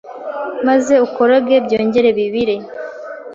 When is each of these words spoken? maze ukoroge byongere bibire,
maze 0.67 0.93
ukoroge 1.07 1.55
byongere 1.65 2.09
bibire, 2.17 2.55